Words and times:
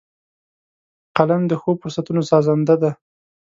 قلم 1.17 1.41
د 1.47 1.53
ښو 1.61 1.71
فرصتونو 1.81 2.21
سازنده 2.31 2.75
دی 2.81 2.91